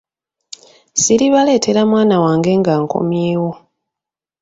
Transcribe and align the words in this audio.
Siribaleetera 1.01 1.81
mwana 1.89 2.15
wange 2.23 2.51
nga 2.59 2.73
nkomyewo. 2.83 3.51